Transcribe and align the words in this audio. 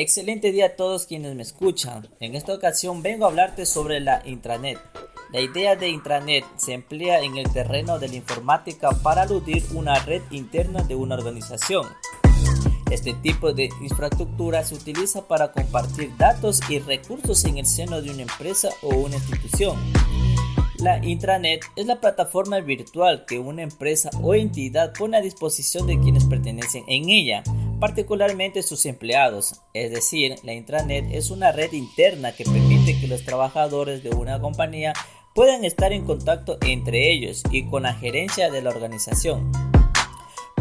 Excelente 0.00 0.52
día 0.52 0.66
a 0.66 0.76
todos 0.76 1.06
quienes 1.06 1.34
me 1.34 1.42
escuchan. 1.42 2.06
En 2.20 2.36
esta 2.36 2.54
ocasión 2.54 3.02
vengo 3.02 3.24
a 3.24 3.30
hablarte 3.30 3.66
sobre 3.66 3.98
la 3.98 4.22
intranet. 4.24 4.78
La 5.32 5.40
idea 5.40 5.74
de 5.74 5.88
intranet 5.88 6.44
se 6.56 6.74
emplea 6.74 7.20
en 7.22 7.36
el 7.36 7.50
terreno 7.50 7.98
de 7.98 8.06
la 8.06 8.14
informática 8.14 8.90
para 9.02 9.22
aludir 9.22 9.64
una 9.74 9.98
red 9.98 10.22
interna 10.30 10.84
de 10.84 10.94
una 10.94 11.16
organización. 11.16 11.84
Este 12.92 13.12
tipo 13.12 13.52
de 13.52 13.70
infraestructura 13.82 14.62
se 14.62 14.76
utiliza 14.76 15.26
para 15.26 15.50
compartir 15.50 16.16
datos 16.16 16.60
y 16.70 16.78
recursos 16.78 17.44
en 17.44 17.58
el 17.58 17.66
seno 17.66 18.00
de 18.00 18.12
una 18.12 18.22
empresa 18.22 18.68
o 18.82 18.94
una 18.94 19.16
institución. 19.16 19.76
La 20.78 21.04
intranet 21.04 21.64
es 21.74 21.86
la 21.86 22.00
plataforma 22.00 22.60
virtual 22.60 23.24
que 23.26 23.40
una 23.40 23.62
empresa 23.62 24.10
o 24.22 24.32
entidad 24.36 24.92
pone 24.96 25.16
a 25.16 25.20
disposición 25.20 25.88
de 25.88 25.98
quienes 25.98 26.24
pertenecen 26.24 26.84
en 26.86 27.08
ella, 27.08 27.42
particularmente 27.80 28.62
sus 28.62 28.86
empleados. 28.86 29.60
Es 29.74 29.90
decir, 29.90 30.36
la 30.42 30.54
intranet 30.54 31.06
es 31.12 31.30
una 31.30 31.52
red 31.52 31.72
interna 31.72 32.32
que 32.32 32.44
permite 32.44 32.98
que 32.98 33.08
los 33.08 33.24
trabajadores 33.24 34.02
de 34.02 34.10
una 34.10 34.40
compañía 34.40 34.92
puedan 35.34 35.64
estar 35.64 35.92
en 35.92 36.04
contacto 36.04 36.58
entre 36.62 37.12
ellos 37.12 37.42
y 37.50 37.64
con 37.64 37.84
la 37.84 37.94
gerencia 37.94 38.50
de 38.50 38.62
la 38.62 38.70
organización. 38.70 39.52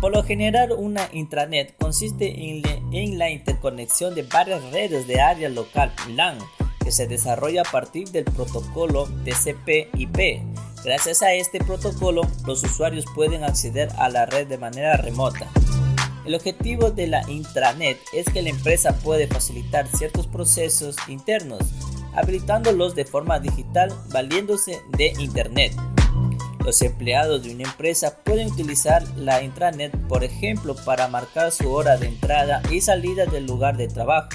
Por 0.00 0.12
lo 0.12 0.22
general, 0.22 0.72
una 0.72 1.08
intranet 1.12 1.76
consiste 1.78 2.34
en, 2.50 3.18
la 3.18 3.30
interconexión 3.30 4.14
de 4.14 4.22
varias 4.22 4.62
redes 4.70 5.06
de 5.06 5.20
área 5.20 5.48
local 5.48 5.92
LAN 6.08 6.38
que 6.82 6.92
se 6.92 7.06
desarrolla 7.06 7.62
a 7.62 7.70
partir 7.70 8.10
del 8.10 8.24
protocolo 8.24 9.08
TCP/IP. 9.24 10.42
Gracias 10.84 11.22
a 11.22 11.32
este 11.32 11.58
protocolo, 11.60 12.22
los 12.46 12.62
usuarios 12.62 13.06
pueden 13.14 13.44
acceder 13.44 13.88
a 13.96 14.10
la 14.10 14.26
red 14.26 14.46
de 14.46 14.58
manera 14.58 14.98
remota. 14.98 15.48
El 16.24 16.34
objetivo 16.34 16.90
de 16.90 17.06
la 17.06 17.28
intranet 17.30 17.98
es 18.12 18.26
que 18.26 18.42
la 18.42 18.50
empresa 18.50 18.96
puede 18.98 19.26
facilitar 19.26 19.86
ciertos 19.88 20.26
procesos 20.26 20.96
internos, 21.08 21.60
habilitándolos 22.14 22.94
de 22.94 23.04
forma 23.04 23.40
digital 23.40 23.92
valiéndose 24.08 24.80
de 24.96 25.12
Internet. 25.18 25.72
Los 26.60 26.80
empleados 26.80 27.42
de 27.42 27.54
una 27.54 27.64
empresa 27.64 28.18
pueden 28.24 28.50
utilizar 28.50 29.06
la 29.16 29.42
intranet, 29.42 29.94
por 30.08 30.24
ejemplo, 30.24 30.74
para 30.74 31.08
marcar 31.08 31.52
su 31.52 31.70
hora 31.70 31.98
de 31.98 32.06
entrada 32.06 32.62
y 32.70 32.80
salida 32.80 33.26
del 33.26 33.46
lugar 33.46 33.76
de 33.76 33.88
trabajo 33.88 34.30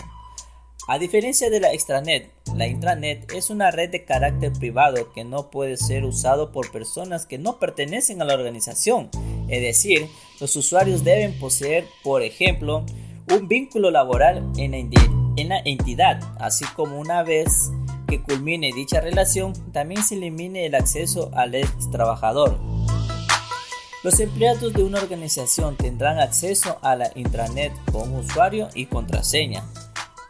a 0.91 0.97
diferencia 0.97 1.51
de 1.51 1.59
la 1.59 1.71
extranet, 1.71 2.31
la 2.55 2.65
intranet 2.65 3.31
es 3.33 3.51
una 3.51 3.69
red 3.69 3.91
de 3.91 4.05
carácter 4.05 4.51
privado 4.53 5.11
que 5.13 5.23
no 5.23 5.51
puede 5.51 5.77
ser 5.77 6.03
usado 6.03 6.51
por 6.51 6.71
personas 6.71 7.27
que 7.27 7.37
no 7.37 7.59
pertenecen 7.59 8.23
a 8.23 8.25
la 8.25 8.33
organización. 8.33 9.11
Es 9.49 9.61
decir, 9.61 10.09
los 10.39 10.55
usuarios 10.55 11.03
deben 11.03 11.37
poseer, 11.39 11.85
por 12.03 12.21
ejemplo, 12.21 12.85
un 13.31 13.47
vínculo 13.47 13.91
laboral 13.91 14.51
en 14.57 15.49
la, 15.49 15.59
entidad, 15.65 16.19
así 16.39 16.65
como 16.75 16.99
una 16.99 17.23
vez 17.23 17.71
que 18.07 18.21
culmine 18.21 18.71
dicha 18.73 19.01
relación, 19.01 19.53
también 19.71 20.03
se 20.03 20.15
elimine 20.15 20.65
el 20.65 20.75
acceso 20.75 21.31
al 21.35 21.55
ex 21.55 21.91
trabajador. 21.91 22.57
Los 24.03 24.19
empleados 24.19 24.73
de 24.73 24.83
una 24.83 24.99
organización 24.99 25.75
tendrán 25.75 26.19
acceso 26.19 26.79
a 26.81 26.95
la 26.95 27.11
intranet 27.15 27.73
con 27.91 28.15
usuario 28.15 28.69
y 28.73 28.85
contraseña 28.85 29.63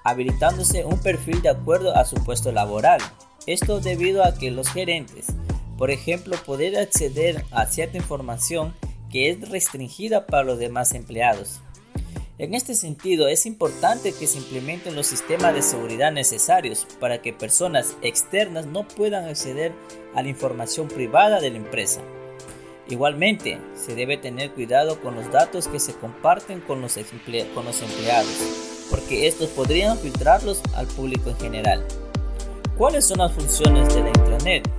habilitándose 0.03 0.85
un 0.85 0.99
perfil 0.99 1.41
de 1.41 1.49
acuerdo 1.49 1.95
a 1.95 2.05
su 2.05 2.15
puesto 2.23 2.51
laboral. 2.51 2.99
Esto 3.45 3.79
debido 3.79 4.23
a 4.23 4.33
que 4.33 4.51
los 4.51 4.69
gerentes, 4.69 5.27
por 5.77 5.91
ejemplo, 5.91 6.35
poder 6.45 6.77
acceder 6.77 7.45
a 7.51 7.65
cierta 7.65 7.97
información 7.97 8.73
que 9.09 9.29
es 9.29 9.49
restringida 9.49 10.25
para 10.25 10.43
los 10.43 10.59
demás 10.59 10.93
empleados. 10.93 11.61
En 12.37 12.53
este 12.53 12.73
sentido, 12.73 13.27
es 13.27 13.45
importante 13.45 14.13
que 14.13 14.25
se 14.25 14.37
implementen 14.37 14.95
los 14.95 15.07
sistemas 15.07 15.53
de 15.53 15.61
seguridad 15.61 16.11
necesarios 16.11 16.87
para 16.99 17.21
que 17.21 17.33
personas 17.33 17.97
externas 18.01 18.65
no 18.65 18.87
puedan 18.87 19.25
acceder 19.25 19.73
a 20.15 20.21
la 20.21 20.29
información 20.29 20.87
privada 20.87 21.41
de 21.41 21.49
la 21.49 21.57
empresa. 21.57 21.99
Igualmente, 22.87 23.59
se 23.75 23.93
debe 23.93 24.17
tener 24.17 24.51
cuidado 24.51 25.01
con 25.01 25.15
los 25.15 25.29
datos 25.31 25.67
que 25.67 25.79
se 25.79 25.93
comparten 25.93 26.61
con 26.61 26.81
los, 26.81 26.95
empleados 26.97 28.69
porque 28.89 29.27
estos 29.27 29.49
podrían 29.49 29.97
filtrarlos 29.99 30.61
al 30.75 30.87
público 30.87 31.29
en 31.29 31.37
general. 31.37 31.85
¿Cuáles 32.77 33.05
son 33.05 33.19
las 33.19 33.33
funciones 33.33 33.93
de 33.93 34.01
la 34.01 34.07
intranet? 34.07 34.69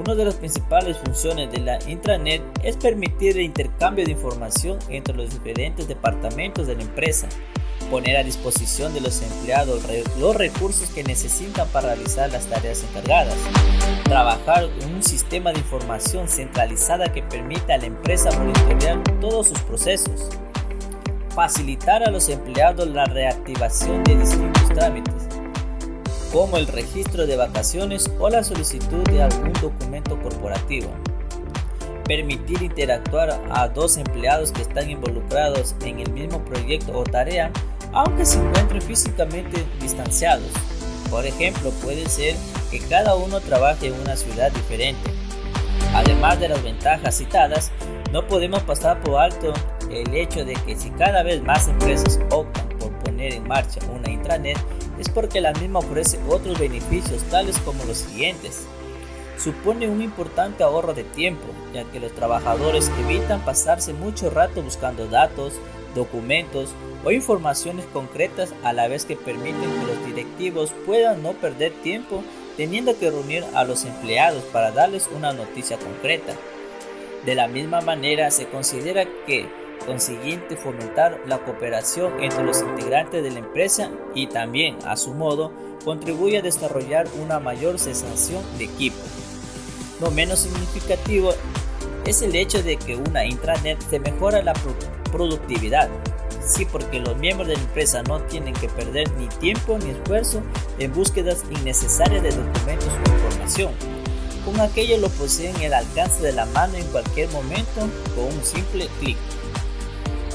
Una 0.00 0.14
de 0.14 0.24
las 0.24 0.36
principales 0.36 0.96
funciones 0.96 1.52
de 1.52 1.58
la 1.58 1.78
intranet 1.86 2.40
es 2.64 2.78
permitir 2.78 3.36
el 3.36 3.42
intercambio 3.42 4.02
de 4.06 4.12
información 4.12 4.78
entre 4.88 5.14
los 5.14 5.28
diferentes 5.28 5.86
departamentos 5.88 6.66
de 6.66 6.74
la 6.74 6.80
empresa, 6.80 7.28
poner 7.90 8.16
a 8.16 8.22
disposición 8.22 8.94
de 8.94 9.02
los 9.02 9.20
empleados 9.20 9.82
los 10.18 10.36
recursos 10.36 10.88
que 10.88 11.04
necesitan 11.04 11.68
para 11.68 11.88
realizar 11.88 12.32
las 12.32 12.46
tareas 12.46 12.82
encargadas, 12.82 13.36
trabajar 14.04 14.70
en 14.80 14.94
un 14.94 15.02
sistema 15.02 15.52
de 15.52 15.58
información 15.58 16.28
centralizada 16.28 17.12
que 17.12 17.22
permita 17.22 17.74
a 17.74 17.78
la 17.78 17.84
empresa 17.84 18.30
monitorear 18.38 19.02
todos 19.20 19.48
sus 19.48 19.60
procesos, 19.60 20.30
facilitar 21.34 22.02
a 22.04 22.10
los 22.10 22.26
empleados 22.30 22.88
la 22.88 23.04
reactivación 23.04 24.02
de 24.04 24.16
distintos 24.16 24.66
trámites, 24.70 25.19
como 26.32 26.56
el 26.56 26.66
registro 26.66 27.26
de 27.26 27.36
vacaciones 27.36 28.10
o 28.18 28.28
la 28.28 28.44
solicitud 28.44 29.02
de 29.10 29.22
algún 29.22 29.52
documento 29.54 30.20
corporativo. 30.20 30.88
Permitir 32.04 32.62
interactuar 32.62 33.40
a 33.50 33.68
dos 33.68 33.96
empleados 33.96 34.52
que 34.52 34.62
están 34.62 34.90
involucrados 34.90 35.74
en 35.84 36.00
el 36.00 36.10
mismo 36.12 36.44
proyecto 36.44 36.98
o 36.98 37.04
tarea, 37.04 37.50
aunque 37.92 38.24
se 38.24 38.38
encuentren 38.38 38.82
físicamente 38.82 39.64
distanciados. 39.80 40.50
Por 41.10 41.26
ejemplo, 41.26 41.70
puede 41.82 42.08
ser 42.08 42.36
que 42.70 42.78
cada 42.78 43.16
uno 43.16 43.40
trabaje 43.40 43.88
en 43.88 43.94
una 43.94 44.16
ciudad 44.16 44.52
diferente. 44.52 45.10
Además 45.94 46.38
de 46.38 46.48
las 46.48 46.62
ventajas 46.62 47.16
citadas, 47.16 47.72
no 48.12 48.26
podemos 48.26 48.62
pasar 48.62 49.00
por 49.00 49.20
alto 49.20 49.52
el 49.90 50.14
hecho 50.14 50.44
de 50.44 50.54
que 50.54 50.76
si 50.76 50.90
cada 50.90 51.22
vez 51.24 51.42
más 51.42 51.66
empresas 51.66 52.20
optan 52.30 52.68
por 52.78 52.92
poner 53.00 53.34
en 53.34 53.46
marcha 53.46 53.80
una 53.92 54.10
intranet 54.10 54.58
es 55.00 55.08
porque 55.08 55.40
la 55.40 55.52
misma 55.54 55.78
ofrece 55.78 56.20
otros 56.28 56.58
beneficios 56.58 57.22
tales 57.24 57.58
como 57.60 57.84
los 57.84 57.98
siguientes. 57.98 58.66
Supone 59.38 59.88
un 59.88 60.02
importante 60.02 60.62
ahorro 60.62 60.92
de 60.92 61.04
tiempo, 61.04 61.46
ya 61.72 61.84
que 61.84 61.98
los 61.98 62.12
trabajadores 62.12 62.90
evitan 63.00 63.40
pasarse 63.40 63.94
mucho 63.94 64.28
rato 64.28 64.62
buscando 64.62 65.06
datos, 65.06 65.54
documentos 65.94 66.74
o 67.02 67.10
informaciones 67.10 67.86
concretas 67.86 68.52
a 68.62 68.74
la 68.74 68.88
vez 68.88 69.06
que 69.06 69.16
permiten 69.16 69.60
que 69.62 69.86
los 69.86 70.06
directivos 70.06 70.72
puedan 70.84 71.22
no 71.22 71.32
perder 71.32 71.72
tiempo 71.82 72.22
teniendo 72.58 72.98
que 72.98 73.10
reunir 73.10 73.44
a 73.54 73.64
los 73.64 73.86
empleados 73.86 74.42
para 74.44 74.70
darles 74.70 75.08
una 75.16 75.32
noticia 75.32 75.78
concreta. 75.78 76.34
De 77.24 77.34
la 77.34 77.48
misma 77.48 77.80
manera 77.80 78.30
se 78.30 78.46
considera 78.46 79.06
que 79.26 79.48
consiguiente 79.86 80.56
fomentar 80.56 81.20
la 81.26 81.38
cooperación 81.38 82.22
entre 82.22 82.44
los 82.44 82.60
integrantes 82.62 83.22
de 83.22 83.30
la 83.30 83.40
empresa 83.40 83.90
y 84.14 84.26
también, 84.26 84.76
a 84.86 84.96
su 84.96 85.14
modo, 85.14 85.52
contribuye 85.84 86.38
a 86.38 86.42
desarrollar 86.42 87.06
una 87.22 87.40
mayor 87.40 87.78
sensación 87.78 88.42
de 88.58 88.64
equipo. 88.64 88.98
No 90.00 90.10
menos 90.10 90.40
significativo 90.40 91.32
es 92.06 92.22
el 92.22 92.34
hecho 92.34 92.62
de 92.62 92.76
que 92.76 92.96
una 92.96 93.24
intranet 93.24 93.78
se 93.88 94.00
mejora 94.00 94.42
la 94.42 94.54
productividad. 95.12 95.88
Sí, 96.44 96.64
porque 96.64 97.00
los 97.00 97.16
miembros 97.16 97.48
de 97.48 97.54
la 97.54 97.60
empresa 97.60 98.02
no 98.02 98.20
tienen 98.22 98.54
que 98.54 98.68
perder 98.68 99.10
ni 99.18 99.28
tiempo 99.28 99.78
ni 99.78 99.90
esfuerzo 99.90 100.42
en 100.78 100.92
búsquedas 100.92 101.44
innecesarias 101.50 102.22
de 102.22 102.30
documentos 102.30 102.88
o 102.88 103.12
información. 103.12 103.72
Con 104.44 104.58
aquello 104.60 104.96
lo 104.96 105.10
poseen 105.10 105.54
el 105.60 105.74
alcance 105.74 106.22
de 106.22 106.32
la 106.32 106.46
mano 106.46 106.74
en 106.74 106.86
cualquier 106.86 107.28
momento 107.28 107.80
con 108.16 108.24
un 108.24 108.42
simple 108.42 108.88
clic. 108.98 109.18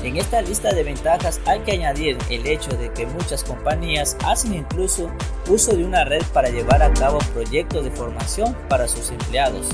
En 0.06 0.18
esta 0.18 0.40
lista 0.40 0.72
de 0.72 0.84
ventajas 0.84 1.42
hay 1.48 1.62
que 1.62 1.72
añadir 1.72 2.20
el 2.30 2.46
hecho 2.46 2.70
de 2.78 2.94
que 2.94 3.08
muchas 3.08 3.44
compañías 3.44 4.16
hacen 4.24 4.54
incluso 4.54 5.10
uso 5.50 5.75
de 5.75 5.84
una 5.84 6.06
red 6.06 6.22
para 6.31 6.50
llevar 6.50 6.84
a 6.84 6.94
cabo 6.94 7.18
proyectos 7.34 7.84
de 7.84 7.90
formación 7.90 8.56
para 8.69 8.88
sus 8.88 9.10
empleados. 9.10 9.66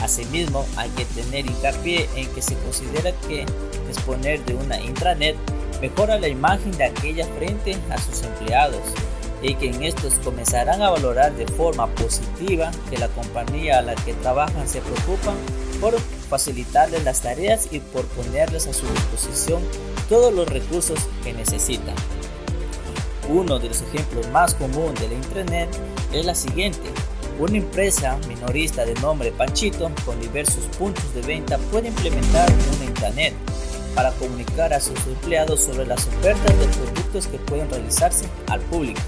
Asimismo, 0.00 0.64
hay 0.76 0.88
que 0.90 1.04
tener 1.06 1.46
hincapié 1.46 2.08
en 2.14 2.32
que 2.32 2.42
se 2.42 2.56
considera 2.58 3.10
que 3.26 3.44
disponer 3.88 4.44
de 4.44 4.54
una 4.54 4.80
intranet 4.80 5.34
mejora 5.80 6.16
la 6.16 6.28
imagen 6.28 6.70
de 6.78 6.84
aquella 6.84 7.26
frente 7.26 7.76
a 7.90 7.98
sus 7.98 8.22
empleados 8.22 8.82
y 9.42 9.56
que 9.56 9.70
en 9.70 9.82
estos 9.82 10.14
comenzarán 10.20 10.82
a 10.82 10.90
valorar 10.90 11.34
de 11.34 11.46
forma 11.46 11.88
positiva 11.88 12.70
que 12.88 12.98
la 12.98 13.08
compañía 13.08 13.78
a 13.78 13.82
la 13.82 13.94
que 13.96 14.14
trabajan 14.14 14.68
se 14.68 14.80
preocupan 14.80 15.34
por 15.80 15.98
facilitarles 16.30 17.02
las 17.04 17.22
tareas 17.22 17.68
y 17.72 17.80
por 17.80 18.04
ponerles 18.06 18.68
a 18.68 18.72
su 18.72 18.86
disposición 18.86 19.62
todos 20.08 20.32
los 20.32 20.48
recursos 20.48 21.00
que 21.24 21.32
necesitan. 21.32 21.94
Uno 23.28 23.58
de 23.58 23.68
los 23.68 23.82
ejemplos 23.82 24.28
más 24.28 24.54
comunes 24.54 25.00
de 25.00 25.08
la 25.08 25.14
Internet 25.14 25.68
es 26.12 26.24
la 26.24 26.34
siguiente. 26.34 26.88
Una 27.38 27.56
empresa 27.56 28.18
minorista 28.28 28.84
de 28.84 28.94
nombre 28.94 29.32
Panchito 29.32 29.90
con 30.04 30.20
diversos 30.20 30.64
puntos 30.78 31.12
de 31.14 31.22
venta 31.22 31.58
puede 31.70 31.88
implementar 31.88 32.48
una 32.76 32.84
Intranet 32.84 33.34
para 33.94 34.12
comunicar 34.12 34.72
a 34.72 34.80
sus 34.80 34.98
empleados 35.06 35.60
sobre 35.60 35.86
las 35.86 36.06
ofertas 36.06 36.58
de 36.58 36.66
productos 36.66 37.26
que 37.26 37.38
pueden 37.38 37.68
realizarse 37.70 38.26
al 38.48 38.60
público. 38.60 39.00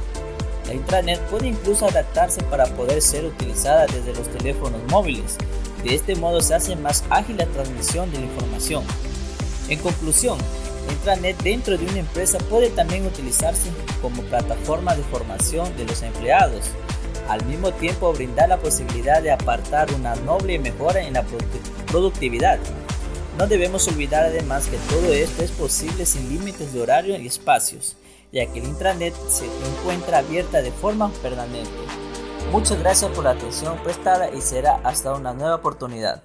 La 0.67 0.75
intranet 0.75 1.21
puede 1.29 1.49
incluso 1.49 1.87
adaptarse 1.87 2.43
para 2.45 2.67
poder 2.67 3.03
ser 3.03 3.25
utilizada 3.25 3.87
desde 3.87 4.15
los 4.15 4.29
teléfonos 4.29 4.81
móviles. 4.91 5.37
De 5.83 5.95
este 5.95 6.15
modo 6.17 6.41
se 6.41 6.55
hace 6.55 6.75
más 6.77 7.05
ágil 7.11 7.37
la 7.37 7.47
transmisión 7.47 8.11
de 8.11 8.19
la 8.19 8.25
información. 8.25 8.83
En 9.69 9.79
conclusión, 9.79 10.39
la 10.87 10.93
intranet 10.93 11.43
dentro 11.43 11.77
de 11.77 11.85
una 11.85 11.99
empresa 11.99 12.39
puede 12.39 12.71
también 12.71 13.07
utilizarse 13.07 13.71
como 14.01 14.23
plataforma 14.23 14.95
de 14.95 15.03
formación 15.05 15.77
de 15.77 15.85
los 15.85 16.03
empleados, 16.03 16.65
al 17.29 17.45
mismo 17.47 17.73
tiempo 17.73 18.13
brindar 18.13 18.49
la 18.49 18.59
posibilidad 18.59 19.23
de 19.23 19.31
apartar 19.31 19.93
una 19.95 20.15
noble 20.17 20.59
mejora 20.59 21.03
en 21.03 21.15
la 21.15 21.25
productividad. 21.87 22.59
No 23.39 23.47
debemos 23.47 23.89
olvidar 23.89 24.25
además 24.25 24.67
que 24.67 24.77
todo 24.89 25.13
esto 25.13 25.43
es 25.43 25.51
posible 25.51 26.07
sin 26.07 26.29
límites 26.29 26.73
de 26.73 26.81
horario 26.81 27.19
y 27.19 27.27
espacios, 27.27 27.97
ya 28.35 28.47
que 28.47 28.59
el 28.59 28.67
intranet 28.67 29.15
se 29.29 29.47
encuentra 29.47 30.19
abierta 30.19 30.61
de 30.61 30.73
forma 30.73 31.11
permanente. 31.23 31.71
Muchas 32.51 32.79
gracias 32.79 33.11
por 33.13 33.25
la 33.25 33.31
atención 33.31 33.79
prestada 33.83 34.31
y 34.31 34.41
será 34.41 34.81
hasta 34.83 35.15
una 35.15 35.33
nueva 35.33 35.55
oportunidad. 35.55 36.23